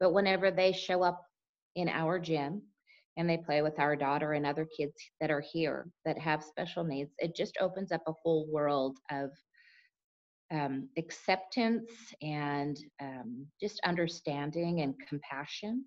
But 0.00 0.14
whenever 0.14 0.50
they 0.50 0.72
show 0.72 1.02
up 1.02 1.20
in 1.76 1.90
our 1.90 2.18
gym 2.18 2.62
and 3.18 3.28
they 3.28 3.36
play 3.36 3.60
with 3.60 3.78
our 3.78 3.94
daughter 3.94 4.32
and 4.32 4.46
other 4.46 4.66
kids 4.74 4.94
that 5.20 5.30
are 5.30 5.44
here 5.52 5.90
that 6.06 6.16
have 6.18 6.42
special 6.42 6.82
needs, 6.82 7.12
it 7.18 7.36
just 7.36 7.58
opens 7.60 7.92
up 7.92 8.04
a 8.06 8.14
whole 8.22 8.46
world 8.50 8.96
of 9.10 9.28
um, 10.52 10.88
acceptance 10.98 11.90
and 12.22 12.78
um, 13.00 13.46
just 13.60 13.80
understanding 13.84 14.80
and 14.80 14.94
compassion 15.08 15.84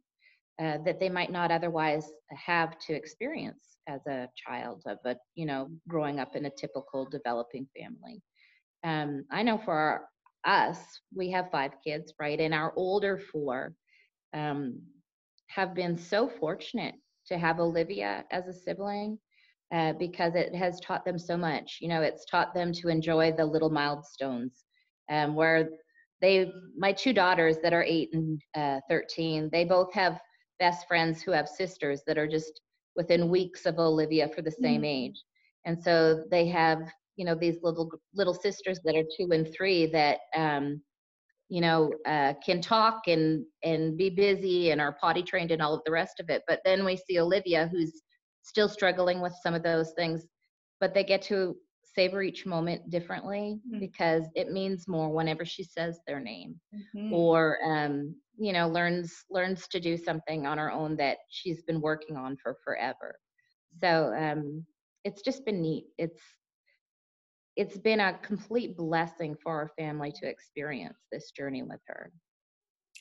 uh, 0.61 0.77
that 0.85 0.99
they 0.99 1.09
might 1.09 1.31
not 1.31 1.51
otherwise 1.51 2.11
have 2.29 2.77
to 2.79 2.93
experience 2.93 3.77
as 3.87 4.05
a 4.07 4.29
child 4.35 4.83
of 4.85 4.97
a 5.05 5.15
you 5.35 5.45
know 5.45 5.69
growing 5.87 6.19
up 6.19 6.35
in 6.35 6.45
a 6.45 6.51
typical 6.51 7.05
developing 7.05 7.67
family. 7.77 8.21
Um, 8.83 9.25
i 9.31 9.43
know 9.43 9.57
for 9.57 9.73
our, 9.73 10.05
us 10.45 10.79
we 11.15 11.31
have 11.31 11.51
five 11.51 11.71
kids 11.85 12.13
right? 12.19 12.39
And 12.39 12.53
our 12.53 12.73
older 12.75 13.19
four 13.31 13.73
um, 14.33 14.79
have 15.47 15.73
been 15.73 15.97
so 15.97 16.29
fortunate 16.39 16.95
to 17.27 17.37
have 17.37 17.59
olivia 17.59 18.25
as 18.31 18.47
a 18.47 18.53
sibling 18.53 19.17
uh, 19.73 19.93
because 19.93 20.35
it 20.35 20.53
has 20.53 20.79
taught 20.79 21.03
them 21.05 21.17
so 21.19 21.35
much 21.35 21.77
you 21.81 21.87
know 21.87 22.01
it's 22.01 22.25
taught 22.25 22.53
them 22.53 22.71
to 22.71 22.87
enjoy 22.87 23.31
the 23.31 23.45
little 23.45 23.69
milestones 23.69 24.63
um, 25.11 25.35
where 25.35 25.69
they 26.21 26.51
my 26.77 26.91
two 26.91 27.13
daughters 27.13 27.57
that 27.61 27.73
are 27.73 27.83
eight 27.83 28.09
and 28.13 28.41
uh, 28.55 28.79
13 28.89 29.49
they 29.51 29.65
both 29.65 29.93
have 29.93 30.19
best 30.59 30.87
friends 30.87 31.21
who 31.21 31.31
have 31.31 31.47
sisters 31.47 32.01
that 32.07 32.17
are 32.17 32.27
just 32.27 32.61
within 32.95 33.29
weeks 33.29 33.65
of 33.65 33.79
Olivia 33.79 34.29
for 34.29 34.41
the 34.41 34.51
same 34.51 34.81
mm-hmm. 34.81 35.09
age. 35.09 35.23
And 35.65 35.81
so 35.81 36.23
they 36.29 36.47
have, 36.47 36.79
you 37.15 37.25
know, 37.25 37.35
these 37.35 37.57
little 37.63 37.91
little 38.13 38.33
sisters 38.33 38.79
that 38.83 38.95
are 38.95 39.03
two 39.17 39.31
and 39.31 39.47
three 39.55 39.85
that 39.87 40.19
um, 40.35 40.81
you 41.49 41.61
know, 41.61 41.91
uh, 42.05 42.33
can 42.45 42.61
talk 42.61 43.07
and 43.07 43.45
and 43.63 43.97
be 43.97 44.09
busy 44.09 44.71
and 44.71 44.81
are 44.81 44.97
potty 44.99 45.23
trained 45.23 45.51
and 45.51 45.61
all 45.61 45.73
of 45.73 45.81
the 45.85 45.91
rest 45.91 46.19
of 46.19 46.29
it. 46.29 46.41
But 46.47 46.61
then 46.65 46.85
we 46.85 46.97
see 46.97 47.19
Olivia 47.19 47.69
who's 47.71 48.01
still 48.43 48.69
struggling 48.69 49.21
with 49.21 49.33
some 49.41 49.53
of 49.53 49.63
those 49.63 49.91
things, 49.93 50.27
but 50.79 50.93
they 50.93 51.03
get 51.03 51.21
to 51.23 51.55
savor 51.95 52.21
each 52.21 52.45
moment 52.45 52.89
differently 52.89 53.59
mm-hmm. 53.67 53.79
because 53.79 54.25
it 54.35 54.51
means 54.51 54.87
more 54.87 55.09
whenever 55.09 55.45
she 55.45 55.63
says 55.63 55.99
their 56.07 56.19
name 56.19 56.55
mm-hmm. 56.75 57.13
or 57.13 57.57
um, 57.65 58.15
you 58.37 58.51
know 58.51 58.67
learns 58.67 59.13
learns 59.29 59.67
to 59.67 59.79
do 59.79 59.97
something 59.97 60.45
on 60.45 60.57
her 60.57 60.71
own 60.71 60.95
that 60.97 61.17
she's 61.29 61.61
been 61.63 61.81
working 61.81 62.15
on 62.15 62.37
for 62.41 62.57
forever. 62.63 63.15
So 63.81 64.13
um, 64.17 64.65
it's 65.03 65.21
just 65.21 65.45
been 65.45 65.61
neat. 65.61 65.85
It's 65.97 66.21
it's 67.55 67.77
been 67.77 67.99
a 67.99 68.17
complete 68.23 68.75
blessing 68.75 69.35
for 69.41 69.53
our 69.53 69.69
family 69.77 70.11
to 70.11 70.27
experience 70.27 70.97
this 71.11 71.31
journey 71.31 71.61
with 71.61 71.79
her. 71.87 72.11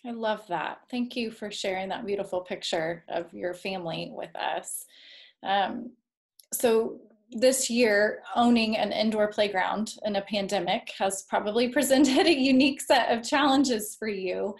I 0.05 0.11
love 0.11 0.47
that. 0.49 0.79
Thank 0.91 1.17
you 1.17 1.31
for 1.31 1.51
sharing 1.51 1.89
that 1.89 2.05
beautiful 2.05 2.41
picture 2.41 3.05
of 3.09 3.33
your 3.33 3.55
family 3.55 4.11
with 4.13 4.35
us 4.35 4.85
um, 5.43 5.91
so 6.53 7.01
this 7.31 7.71
year, 7.71 8.23
owning 8.37 8.77
an 8.77 8.93
indoor 8.93 9.29
playground 9.29 9.95
in 10.05 10.17
a 10.17 10.23
pandemic 10.23 10.93
has 10.99 11.25
probably 11.29 11.69
presented 11.73 12.27
a 12.27 12.35
unique 12.35 12.81
set 12.81 13.11
of 13.11 13.25
challenges 13.25 13.97
for 13.99 14.09
you. 14.09 14.55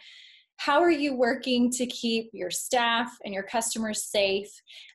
How 0.57 0.81
are 0.81 0.93
you 0.93 1.17
working 1.17 1.71
to 1.73 1.87
keep 1.87 2.31
your 2.33 2.51
staff 2.51 3.11
and 3.25 3.35
your 3.35 3.43
customers 3.43 4.05
safe? 4.05 4.49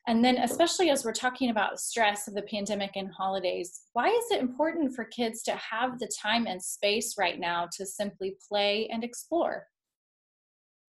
And 0.06 0.24
then, 0.24 0.38
especially 0.38 0.88
as 0.88 1.04
we're 1.04 1.12
talking 1.12 1.50
about 1.50 1.78
stress 1.78 2.26
of 2.26 2.34
the 2.34 2.42
pandemic 2.42 2.92
and 2.94 3.10
holidays, 3.12 3.82
why 3.92 4.08
is 4.08 4.30
it 4.30 4.40
important 4.40 4.94
for 4.94 5.04
kids 5.04 5.42
to 5.42 5.52
have 5.56 5.98
the 5.98 6.10
time 6.20 6.46
and 6.46 6.62
space 6.62 7.16
right 7.18 7.38
now 7.38 7.68
to 7.76 7.84
simply 7.84 8.36
play 8.48 8.88
and 8.90 9.04
explore? 9.04 9.66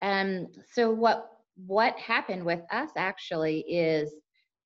Um, 0.02 0.48
so 0.74 0.92
what 0.92 1.28
what 1.66 1.98
happened 1.98 2.46
with 2.46 2.62
us 2.72 2.92
actually 2.96 3.62
is 3.62 4.14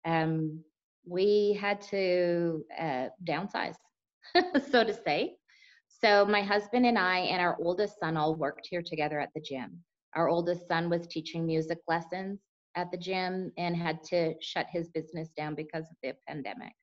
um, 0.06 0.64
we 1.06 1.58
had 1.60 1.82
to 1.82 2.64
uh, 2.80 3.08
downsize, 3.28 3.76
so 4.72 4.84
to 4.84 4.94
say. 4.94 5.36
So 5.88 6.26
my 6.26 6.42
husband 6.42 6.86
and 6.86 6.98
I 6.98 7.20
and 7.20 7.42
our 7.42 7.58
oldest 7.62 8.00
son 8.00 8.18
all 8.18 8.36
worked 8.36 8.68
here 8.70 8.82
together 8.82 9.20
at 9.20 9.30
the 9.36 9.42
gym. 9.42 9.80
Our 10.16 10.30
oldest 10.30 10.68
son 10.68 10.90
was 10.90 11.08
teaching 11.08 11.46
music 11.46 11.80
lessons 11.88 12.40
at 12.76 12.92
the 12.92 12.98
gym 12.98 13.52
and 13.58 13.76
had 13.76 14.04
to 14.06 14.34
shut 14.42 14.68
his 14.72 14.90
business 14.90 15.30
down 15.38 15.56
because 15.56 15.86
of 15.86 15.98
the 16.02 16.14
pandemic. 16.28 16.74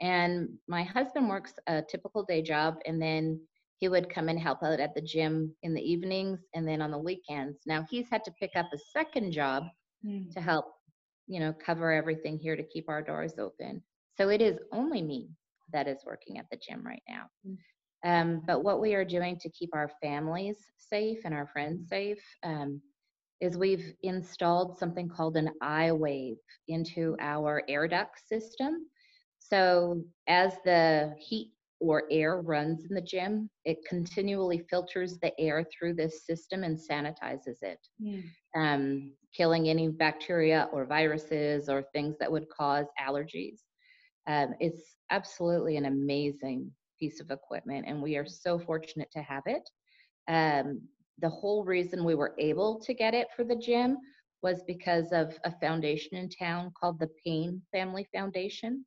And 0.00 0.48
my 0.68 0.82
husband 0.82 1.28
works 1.28 1.54
a 1.66 1.82
typical 1.82 2.22
day 2.24 2.42
job 2.42 2.76
and 2.86 3.00
then 3.00 3.40
he 3.78 3.88
would 3.88 4.08
come 4.08 4.28
and 4.28 4.38
help 4.38 4.62
out 4.62 4.80
at 4.80 4.94
the 4.94 5.00
gym 5.00 5.54
in 5.62 5.74
the 5.74 5.82
evenings 5.82 6.40
and 6.54 6.66
then 6.66 6.80
on 6.80 6.90
the 6.90 6.98
weekends. 6.98 7.58
Now 7.66 7.84
he's 7.90 8.08
had 8.10 8.24
to 8.24 8.32
pick 8.32 8.52
up 8.56 8.66
a 8.72 8.78
second 8.92 9.32
job 9.32 9.64
mm. 10.04 10.30
to 10.32 10.40
help 10.40 10.66
you 11.26 11.40
know, 11.40 11.52
cover 11.64 11.92
everything 11.92 12.38
here 12.38 12.56
to 12.56 12.62
keep 12.62 12.88
our 12.88 13.02
doors 13.02 13.34
open. 13.38 13.82
So 14.16 14.28
it 14.28 14.40
is 14.40 14.58
only 14.72 15.02
me 15.02 15.28
that 15.72 15.88
is 15.88 15.98
working 16.06 16.38
at 16.38 16.46
the 16.50 16.56
gym 16.56 16.86
right 16.86 17.02
now. 17.08 17.24
Mm. 17.46 17.56
Um, 18.04 18.42
but 18.46 18.62
what 18.62 18.80
we 18.80 18.94
are 18.94 19.04
doing 19.04 19.36
to 19.40 19.50
keep 19.50 19.70
our 19.74 19.90
families 20.00 20.56
safe 20.76 21.18
and 21.24 21.34
our 21.34 21.46
friends 21.46 21.88
safe 21.88 22.22
um, 22.44 22.80
is 23.40 23.56
we've 23.56 23.92
installed 24.02 24.78
something 24.78 25.08
called 25.08 25.36
an 25.36 25.50
iWave 25.62 26.36
into 26.68 27.16
our 27.20 27.62
air 27.68 27.88
duct 27.88 28.18
system. 28.26 28.86
So 29.38 30.02
as 30.28 30.54
the 30.64 31.14
heat 31.18 31.52
or 31.80 32.04
air 32.10 32.40
runs 32.40 32.84
in 32.88 32.94
the 32.94 33.02
gym, 33.02 33.50
it 33.64 33.78
continually 33.88 34.64
filters 34.70 35.18
the 35.18 35.38
air 35.38 35.64
through 35.64 35.94
this 35.94 36.24
system 36.24 36.64
and 36.64 36.78
sanitizes 36.78 37.62
it, 37.62 37.78
mm. 38.02 38.22
um, 38.56 39.12
killing 39.36 39.68
any 39.68 39.88
bacteria 39.88 40.68
or 40.72 40.86
viruses 40.86 41.68
or 41.68 41.84
things 41.92 42.16
that 42.18 42.30
would 42.30 42.48
cause 42.48 42.86
allergies. 43.00 43.60
Um, 44.26 44.54
it's 44.60 44.96
absolutely 45.10 45.76
an 45.76 45.86
amazing 45.86 46.70
piece 46.98 47.20
of 47.20 47.30
equipment, 47.30 47.84
and 47.86 48.02
we 48.02 48.16
are 48.16 48.26
so 48.26 48.58
fortunate 48.58 49.10
to 49.12 49.22
have 49.22 49.42
it. 49.46 49.68
Um, 50.28 50.80
the 51.18 51.28
whole 51.28 51.64
reason 51.64 52.04
we 52.04 52.14
were 52.14 52.34
able 52.38 52.80
to 52.80 52.94
get 52.94 53.14
it 53.14 53.28
for 53.34 53.44
the 53.44 53.56
gym 53.56 53.98
was 54.42 54.62
because 54.66 55.12
of 55.12 55.38
a 55.44 55.52
foundation 55.60 56.16
in 56.16 56.28
town 56.28 56.72
called 56.78 56.98
the 56.98 57.10
Payne 57.24 57.62
Family 57.72 58.06
Foundation. 58.14 58.84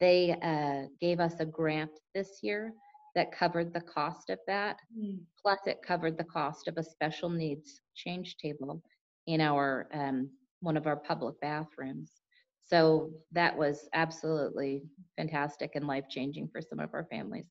They 0.00 0.36
uh, 0.42 0.88
gave 1.00 1.20
us 1.20 1.40
a 1.40 1.46
grant 1.46 1.90
this 2.14 2.40
year 2.42 2.72
that 3.14 3.32
covered 3.32 3.72
the 3.72 3.80
cost 3.80 4.28
of 4.30 4.38
that. 4.46 4.76
Mm. 4.98 5.20
Plus, 5.40 5.60
it 5.66 5.82
covered 5.86 6.18
the 6.18 6.24
cost 6.24 6.68
of 6.68 6.76
a 6.76 6.82
special 6.82 7.30
needs 7.30 7.80
change 7.94 8.36
table 8.36 8.82
in 9.26 9.40
our 9.40 9.88
um, 9.92 10.30
one 10.60 10.76
of 10.76 10.86
our 10.86 10.96
public 10.96 11.40
bathrooms. 11.40 12.10
So 12.66 13.10
that 13.32 13.56
was 13.56 13.88
absolutely 13.92 14.84
fantastic 15.16 15.72
and 15.74 15.86
life 15.86 16.04
changing 16.08 16.48
for 16.48 16.62
some 16.62 16.80
of 16.80 16.94
our 16.94 17.06
families. 17.10 17.46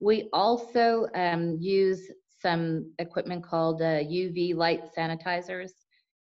We 0.00 0.28
also 0.32 1.06
um, 1.14 1.56
use 1.58 2.10
some 2.40 2.92
equipment 2.98 3.44
called 3.44 3.80
uh, 3.80 4.02
UV 4.04 4.54
light 4.54 4.82
sanitizers, 4.96 5.70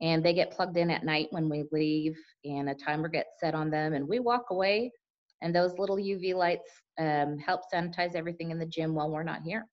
and 0.00 0.24
they 0.24 0.34
get 0.34 0.50
plugged 0.50 0.76
in 0.76 0.90
at 0.90 1.04
night 1.04 1.28
when 1.30 1.48
we 1.48 1.64
leave, 1.70 2.16
and 2.44 2.68
a 2.68 2.74
timer 2.74 3.08
gets 3.08 3.40
set 3.40 3.54
on 3.54 3.70
them, 3.70 3.94
and 3.94 4.06
we 4.06 4.18
walk 4.18 4.46
away 4.50 4.90
and 5.42 5.54
those 5.54 5.78
little 5.78 5.96
UV 5.96 6.34
lights 6.34 6.70
um, 6.98 7.38
help 7.38 7.62
sanitize 7.72 8.14
everything 8.14 8.50
in 8.50 8.58
the 8.58 8.66
gym 8.66 8.94
while 8.94 9.10
we're 9.10 9.22
not 9.22 9.42
here. 9.42 9.66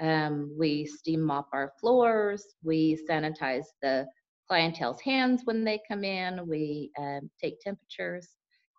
Um, 0.00 0.54
we 0.58 0.86
steam 0.86 1.20
mop 1.20 1.48
our 1.52 1.72
floors. 1.80 2.44
We 2.62 2.98
sanitize 3.08 3.64
the 3.82 4.06
clientele's 4.50 5.00
hands 5.00 5.42
when 5.44 5.62
they 5.62 5.80
come 5.86 6.02
in. 6.02 6.48
We 6.48 6.90
um, 6.98 7.30
take 7.40 7.60
temperatures, 7.60 8.28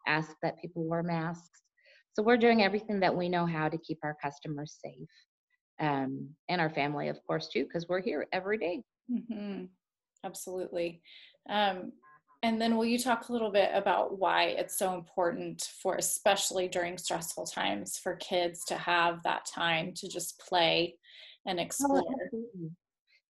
ask 0.05 0.31
that 0.43 0.59
people 0.59 0.83
wear 0.83 1.01
masks. 1.01 1.61
So 2.13 2.23
we're 2.23 2.35
doing 2.35 2.61
everything 2.61 2.99
that 2.99 3.15
we 3.15 3.29
know 3.29 3.45
how 3.45 3.69
to 3.69 3.77
keep 3.77 3.99
our 4.03 4.17
customers 4.21 4.77
safe. 4.83 5.07
Um, 5.79 6.29
and 6.49 6.59
our 6.59 6.69
family, 6.69 7.07
of 7.07 7.17
course, 7.25 7.47
too, 7.47 7.63
because 7.63 7.87
we're 7.87 8.01
here 8.01 8.27
every 8.33 8.57
day. 8.57 8.83
Mm-hmm. 9.09 9.65
Absolutely. 10.25 11.01
Um, 11.49 11.93
and 12.43 12.61
then 12.61 12.75
will 12.75 12.85
you 12.85 12.99
talk 12.99 13.29
a 13.29 13.31
little 13.31 13.51
bit 13.51 13.69
about 13.73 14.19
why 14.19 14.47
it's 14.47 14.77
so 14.77 14.93
important 14.93 15.69
for, 15.81 15.95
especially 15.95 16.67
during 16.67 16.97
stressful 16.97 17.45
times, 17.45 17.97
for 17.97 18.17
kids 18.17 18.65
to 18.65 18.75
have 18.75 19.23
that 19.23 19.45
time 19.45 19.93
to 19.95 20.09
just 20.09 20.37
play 20.37 20.95
and 21.47 21.59
oh, 21.59 21.63
explore? 21.63 22.03
Oh, 22.35 22.69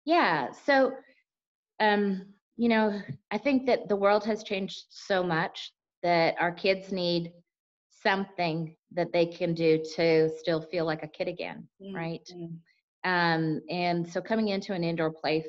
yeah. 0.06 0.48
So, 0.66 0.94
um, 1.82 2.26
you 2.56 2.70
know, 2.70 3.02
I 3.32 3.38
think 3.38 3.66
that 3.66 3.90
the 3.90 3.96
world 3.96 4.24
has 4.26 4.44
changed 4.44 4.86
so 4.90 5.24
much 5.24 5.74
that 6.04 6.36
our 6.40 6.52
kids 6.52 6.92
need 6.92 7.34
something 7.90 8.76
that 8.94 9.12
they 9.12 9.26
can 9.26 9.54
do 9.54 9.84
to 9.96 10.30
still 10.38 10.62
feel 10.62 10.86
like 10.86 11.04
a 11.04 11.08
kid 11.08 11.28
again, 11.28 11.68
mm-hmm. 11.82 11.96
right? 11.96 12.30
Um, 13.04 13.62
and 13.70 14.08
so 14.08 14.22
coming 14.22 14.50
into 14.50 14.74
an 14.74 14.84
indoor 14.84 15.12
play 15.12 15.46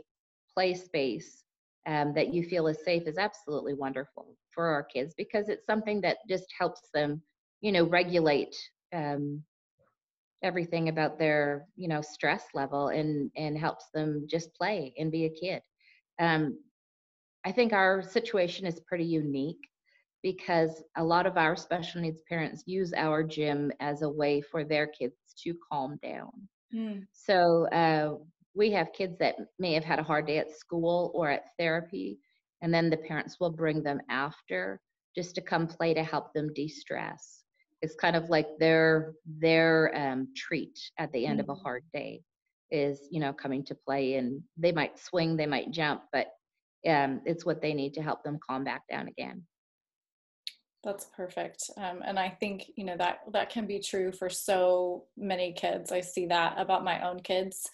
play 0.54 0.74
space 0.74 1.44
um, 1.86 2.12
that 2.14 2.32
you 2.32 2.42
feel 2.42 2.66
is 2.66 2.78
safe 2.84 3.06
is 3.06 3.18
absolutely 3.18 3.74
wonderful 3.74 4.36
for 4.54 4.66
our 4.66 4.82
kids 4.82 5.14
because 5.16 5.48
it's 5.48 5.66
something 5.66 6.00
that 6.02 6.18
just 6.28 6.46
helps 6.58 6.88
them, 6.94 7.22
you 7.60 7.72
know, 7.72 7.84
regulate 7.84 8.54
um, 8.94 9.42
everything 10.42 10.88
about 10.88 11.18
their, 11.18 11.66
you 11.76 11.88
know, 11.88 12.00
stress 12.00 12.44
level 12.54 12.88
and 12.88 13.30
and 13.36 13.58
helps 13.58 13.86
them 13.94 14.26
just 14.30 14.54
play 14.54 14.94
and 14.98 15.10
be 15.10 15.26
a 15.26 15.30
kid. 15.30 15.62
Um, 16.22 16.56
I 17.44 17.50
think 17.50 17.72
our 17.72 18.00
situation 18.00 18.64
is 18.64 18.80
pretty 18.80 19.04
unique 19.04 19.68
because 20.22 20.82
a 20.96 21.02
lot 21.02 21.26
of 21.26 21.36
our 21.36 21.56
special 21.56 22.00
needs 22.00 22.22
parents 22.28 22.62
use 22.64 22.94
our 22.96 23.24
gym 23.24 23.72
as 23.80 24.02
a 24.02 24.08
way 24.08 24.40
for 24.40 24.62
their 24.64 24.86
kids 24.86 25.16
to 25.42 25.54
calm 25.68 25.98
down. 26.00 26.30
Mm. 26.72 27.06
So 27.12 27.66
uh, 27.72 28.14
we 28.54 28.70
have 28.70 28.92
kids 28.92 29.18
that 29.18 29.34
may 29.58 29.74
have 29.74 29.82
had 29.82 29.98
a 29.98 30.04
hard 30.04 30.28
day 30.28 30.38
at 30.38 30.56
school 30.56 31.10
or 31.12 31.28
at 31.28 31.46
therapy, 31.58 32.20
and 32.62 32.72
then 32.72 32.88
the 32.88 32.98
parents 32.98 33.40
will 33.40 33.50
bring 33.50 33.82
them 33.82 34.00
after 34.08 34.80
just 35.16 35.34
to 35.34 35.40
come 35.40 35.66
play 35.66 35.92
to 35.92 36.04
help 36.04 36.32
them 36.32 36.52
de-stress. 36.54 37.42
It's 37.82 37.96
kind 37.96 38.14
of 38.14 38.30
like 38.30 38.46
their 38.60 39.14
their 39.26 39.92
um, 39.96 40.28
treat 40.36 40.78
at 40.98 41.10
the 41.10 41.26
end 41.26 41.40
mm-hmm. 41.40 41.50
of 41.50 41.56
a 41.56 41.58
mm-hmm. 41.58 41.64
hard 41.64 41.84
day 41.92 42.22
is 42.72 43.06
you 43.10 43.20
know 43.20 43.32
coming 43.32 43.62
to 43.64 43.74
play, 43.74 44.14
and 44.14 44.42
they 44.56 44.72
might 44.72 44.98
swing, 44.98 45.36
they 45.36 45.46
might 45.46 45.70
jump, 45.70 46.02
but 46.12 46.26
um, 46.88 47.20
it's 47.24 47.46
what 47.46 47.62
they 47.62 47.74
need 47.74 47.94
to 47.94 48.02
help 48.02 48.24
them 48.24 48.40
calm 48.44 48.64
back 48.64 48.82
down 48.90 49.06
again. 49.06 49.44
That's 50.82 51.06
perfect. 51.16 51.70
Um, 51.76 52.02
and 52.04 52.18
I 52.18 52.28
think, 52.28 52.64
you 52.76 52.84
know, 52.84 52.96
that 52.96 53.20
that 53.32 53.50
can 53.50 53.66
be 53.66 53.78
true 53.78 54.10
for 54.10 54.28
so 54.28 55.04
many 55.16 55.52
kids. 55.52 55.92
I 55.92 56.00
see 56.00 56.26
that 56.26 56.54
about 56.58 56.82
my 56.82 57.08
own 57.08 57.20
kids 57.20 57.68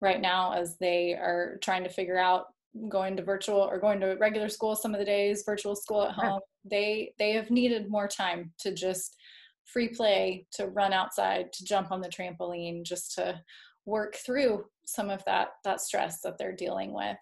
right 0.00 0.20
now 0.20 0.52
as 0.52 0.76
they 0.78 1.14
are 1.14 1.58
trying 1.60 1.82
to 1.82 1.90
figure 1.90 2.18
out 2.18 2.46
going 2.88 3.16
to 3.16 3.24
virtual 3.24 3.58
or 3.58 3.80
going 3.80 4.00
to 4.00 4.16
regular 4.20 4.48
school 4.48 4.76
some 4.76 4.94
of 4.94 5.00
the 5.00 5.04
days, 5.04 5.42
virtual 5.44 5.74
school 5.74 6.04
at 6.04 6.12
home. 6.12 6.40
They 6.64 7.14
they 7.18 7.32
have 7.32 7.50
needed 7.50 7.90
more 7.90 8.06
time 8.06 8.52
to 8.60 8.72
just 8.72 9.16
free 9.64 9.88
play, 9.88 10.46
to 10.52 10.68
run 10.68 10.92
outside, 10.92 11.52
to 11.54 11.64
jump 11.64 11.90
on 11.90 12.00
the 12.00 12.08
trampoline, 12.08 12.84
just 12.84 13.14
to 13.16 13.40
work 13.86 14.16
through 14.16 14.64
some 14.84 15.10
of 15.10 15.24
that 15.24 15.48
that 15.64 15.80
stress 15.80 16.20
that 16.22 16.38
they're 16.38 16.54
dealing 16.54 16.92
with. 16.92 17.16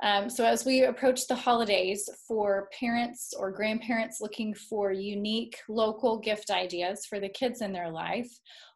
Um, 0.00 0.30
so, 0.30 0.44
as 0.44 0.64
we 0.64 0.84
approach 0.84 1.26
the 1.26 1.34
holidays 1.34 2.08
for 2.26 2.68
parents 2.78 3.34
or 3.36 3.50
grandparents 3.50 4.20
looking 4.20 4.54
for 4.54 4.92
unique 4.92 5.56
local 5.68 6.18
gift 6.18 6.50
ideas 6.50 7.04
for 7.04 7.18
the 7.18 7.28
kids 7.28 7.62
in 7.62 7.72
their 7.72 7.90
life, 7.90 8.30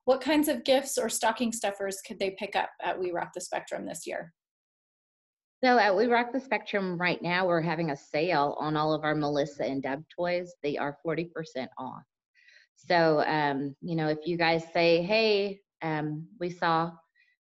what 0.05 0.21
kinds 0.21 0.49
of 0.49 0.65
gifts 0.65 0.99
or 0.99 1.09
stocking 1.09 1.53
stuffers 1.53 1.99
could 2.05 2.19
they 2.19 2.35
pick 2.39 2.57
up 2.57 2.71
at 2.83 2.99
We 2.99 3.13
Rock 3.13 3.31
the 3.35 3.41
Spectrum 3.41 3.87
this 3.87 4.05
year? 4.05 4.33
So, 5.63 5.79
at 5.79 5.97
We 5.97 6.07
Rock 6.07 6.33
the 6.33 6.41
Spectrum 6.41 7.01
right 7.01 7.23
now, 7.23 7.47
we're 7.47 7.61
having 7.61 7.91
a 7.91 7.97
sale 7.97 8.57
on 8.59 8.77
all 8.77 8.93
of 8.93 9.05
our 9.05 9.15
Melissa 9.15 9.65
and 9.65 9.81
Doug 9.81 10.03
toys. 10.17 10.53
They 10.65 10.77
are 10.77 10.99
40% 11.07 11.29
off. 11.79 12.03
So, 12.75 13.21
um, 13.21 13.77
you 13.81 13.95
know, 13.95 14.09
if 14.09 14.19
you 14.27 14.37
guys 14.37 14.65
say, 14.73 15.03
hey, 15.03 15.61
um, 15.83 16.27
we 16.41 16.51
saw 16.51 16.93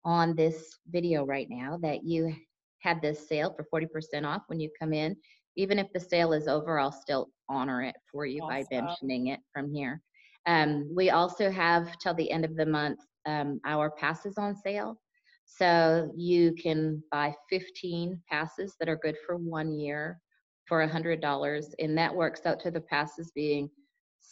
on 0.04 0.36
this 0.36 0.78
video 0.88 1.24
right 1.24 1.48
now 1.50 1.78
that 1.82 2.04
you 2.04 2.34
had 2.80 3.02
this 3.02 3.28
sale 3.28 3.54
for 3.54 3.82
40% 3.82 4.24
off 4.24 4.42
when 4.46 4.60
you 4.60 4.70
come 4.78 4.92
in. 4.92 5.16
Even 5.56 5.78
if 5.78 5.86
the 5.92 6.00
sale 6.00 6.32
is 6.32 6.48
over, 6.48 6.78
I'll 6.78 6.92
still 6.92 7.28
honor 7.48 7.82
it 7.82 7.96
for 8.10 8.26
you 8.26 8.42
awesome. 8.42 8.66
by 8.70 8.82
mentioning 8.82 9.28
it 9.28 9.40
from 9.52 9.72
here. 9.72 10.00
Um, 10.46 10.88
we 10.94 11.10
also 11.10 11.50
have 11.50 11.98
till 11.98 12.14
the 12.14 12.30
end 12.30 12.44
of 12.44 12.56
the 12.56 12.66
month 12.66 13.00
um, 13.26 13.60
our 13.64 13.90
passes 13.90 14.38
on 14.38 14.54
sale. 14.54 15.00
So 15.44 16.12
you 16.16 16.52
can 16.54 17.02
buy 17.10 17.34
15 17.50 18.20
passes 18.28 18.74
that 18.78 18.88
are 18.88 18.96
good 18.96 19.16
for 19.26 19.36
one 19.36 19.72
year 19.78 20.20
for 20.66 20.86
$100, 20.86 21.64
and 21.78 21.96
that 21.98 22.14
works 22.14 22.44
out 22.46 22.60
to 22.60 22.70
the 22.70 22.80
passes 22.80 23.30
being 23.34 23.70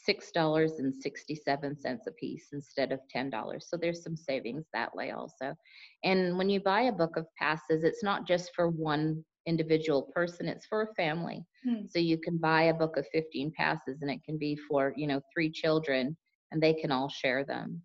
$6.67 0.09 1.99
a 2.07 2.11
piece 2.12 2.49
instead 2.53 2.92
of 2.92 3.01
$10. 3.14 3.62
So 3.62 3.77
there's 3.77 4.03
some 4.03 4.16
savings 4.16 4.66
that 4.73 4.94
way 4.94 5.12
also. 5.12 5.55
And 6.03 6.37
when 6.37 6.51
you 6.51 6.61
buy 6.61 6.83
a 6.83 6.92
book 6.92 7.16
of 7.16 7.27
passes, 7.38 7.85
it's 7.85 8.03
not 8.03 8.27
just 8.27 8.55
for 8.55 8.68
one 8.68 9.25
individual 9.47 10.11
person, 10.14 10.49
it's 10.49 10.66
for 10.66 10.83
a 10.83 10.94
family. 10.94 11.44
Hmm. 11.64 11.87
So 11.87 11.99
you 11.99 12.18
can 12.18 12.38
buy 12.38 12.64
a 12.64 12.75
book 12.75 12.97
of 12.97 13.07
15 13.12 13.53
passes 13.57 14.03
and 14.03 14.11
it 14.11 14.23
can 14.25 14.38
be 14.38 14.57
for, 14.68 14.92
you 14.97 15.07
know, 15.07 15.20
three 15.33 15.51
children 15.51 16.16
and 16.53 16.62
they 16.62 16.75
can 16.75 16.90
all 16.90 17.09
share 17.09 17.44
them. 17.44 17.83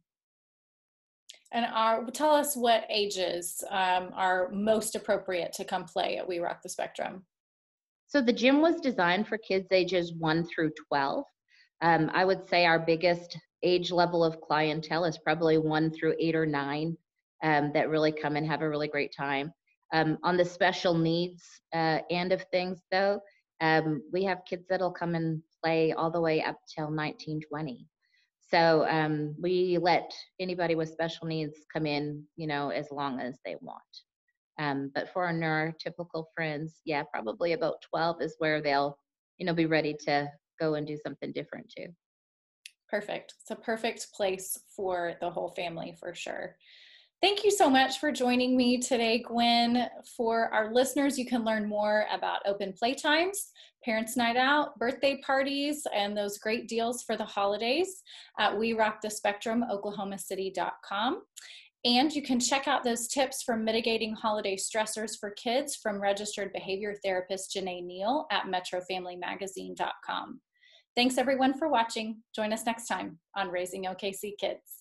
And 1.51 1.65
our, 1.65 2.05
tell 2.11 2.31
us 2.31 2.55
what 2.55 2.85
ages 2.89 3.63
um, 3.71 4.11
are 4.13 4.49
most 4.51 4.95
appropriate 4.95 5.51
to 5.53 5.65
come 5.65 5.85
play 5.85 6.17
at 6.17 6.27
We 6.27 6.39
Rock 6.39 6.61
the 6.61 6.69
Spectrum. 6.69 7.25
So 8.05 8.21
the 8.21 8.33
gym 8.33 8.61
was 8.61 8.79
designed 8.79 9.27
for 9.27 9.37
kids 9.37 9.67
ages 9.71 10.13
1 10.13 10.47
through 10.47 10.71
12. 10.87 11.23
Um, 11.81 12.09
I 12.13 12.25
would 12.25 12.47
say 12.47 12.65
our 12.65 12.79
biggest 12.79 13.37
age 13.63 13.91
level 13.91 14.23
of 14.23 14.41
clientele 14.41 15.05
is 15.05 15.17
probably 15.17 15.57
one 15.57 15.91
through 15.91 16.15
eight 16.19 16.35
or 16.35 16.45
nine 16.45 16.97
um, 17.43 17.71
that 17.73 17.89
really 17.89 18.11
come 18.11 18.35
and 18.35 18.45
have 18.45 18.61
a 18.61 18.69
really 18.69 18.87
great 18.87 19.13
time. 19.15 19.53
Um, 19.93 20.17
on 20.23 20.37
the 20.37 20.45
special 20.45 20.93
needs 20.93 21.43
uh, 21.73 21.99
end 22.09 22.31
of 22.31 22.43
things, 22.51 22.79
though, 22.91 23.19
um, 23.61 24.01
we 24.11 24.23
have 24.23 24.45
kids 24.45 24.65
that'll 24.69 24.91
come 24.91 25.15
and 25.15 25.41
play 25.63 25.93
all 25.93 26.11
the 26.11 26.21
way 26.21 26.41
up 26.41 26.57
till 26.73 26.85
1920. 26.85 27.87
So 28.51 28.87
um, 28.89 29.35
we 29.39 29.77
let 29.79 30.11
anybody 30.39 30.75
with 30.75 30.89
special 30.91 31.27
needs 31.27 31.55
come 31.71 31.85
in, 31.85 32.23
you 32.35 32.47
know, 32.47 32.69
as 32.69 32.91
long 32.91 33.19
as 33.19 33.37
they 33.45 33.55
want. 33.61 33.81
Um, 34.57 34.91
but 34.93 35.09
for 35.13 35.25
our 35.25 35.33
neurotypical 35.33 36.25
friends, 36.35 36.81
yeah, 36.83 37.03
probably 37.03 37.53
about 37.53 37.81
12 37.89 38.21
is 38.21 38.35
where 38.39 38.61
they'll, 38.61 38.97
you 39.37 39.45
know, 39.45 39.53
be 39.53 39.67
ready 39.67 39.95
to 40.05 40.29
go 40.59 40.75
and 40.75 40.85
do 40.85 40.97
something 40.97 41.31
different 41.31 41.71
too. 41.75 41.87
Perfect. 42.89 43.35
It's 43.41 43.51
a 43.51 43.55
perfect 43.55 44.07
place 44.13 44.57
for 44.75 45.13
the 45.21 45.29
whole 45.29 45.49
family 45.49 45.95
for 45.99 46.15
sure. 46.15 46.55
Thank 47.21 47.43
you 47.43 47.51
so 47.51 47.69
much 47.69 47.99
for 47.99 48.13
joining 48.13 48.55
me 48.55 48.79
today, 48.79 49.21
Gwen. 49.27 49.89
For 50.15 50.53
our 50.53 50.73
listeners, 50.73 51.19
you 51.19 51.25
can 51.25 51.43
learn 51.43 51.67
more 51.67 52.05
about 52.13 52.39
open 52.45 52.73
playtimes, 52.81 53.49
parents' 53.83 54.15
night 54.15 54.37
out, 54.37 54.79
birthday 54.79 55.19
parties, 55.25 55.85
and 55.93 56.15
those 56.15 56.37
great 56.37 56.69
deals 56.69 57.03
for 57.03 57.17
the 57.17 57.25
holidays 57.25 58.03
at 58.39 58.57
We 58.57 58.71
Rock 58.71 59.01
the 59.01 59.09
Spectrum, 59.09 59.65
OklahomaCity.com. 59.69 61.21
And 61.83 62.13
you 62.13 62.21
can 62.21 62.39
check 62.39 62.69
out 62.69 62.85
those 62.85 63.09
tips 63.09 63.43
for 63.43 63.57
mitigating 63.57 64.13
holiday 64.13 64.55
stressors 64.55 65.19
for 65.19 65.31
kids 65.31 65.75
from 65.75 66.01
registered 66.01 66.53
behavior 66.53 66.95
therapist 67.03 67.53
Janae 67.53 67.83
Neal 67.83 68.27
at 68.31 68.45
MetroFamilyMagazine.com. 68.45 70.39
Thanks 70.95 71.17
everyone 71.17 71.57
for 71.57 71.69
watching. 71.69 72.17
Join 72.35 72.51
us 72.51 72.65
next 72.65 72.87
time 72.87 73.19
on 73.35 73.49
Raising 73.49 73.85
OKC 73.85 74.33
Kids. 74.39 74.78